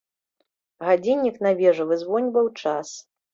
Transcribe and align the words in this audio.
Гадзіннік 0.87 1.37
на 1.47 1.51
вежы 1.59 1.87
вызвоньваў 1.91 2.51
час. 2.65 2.97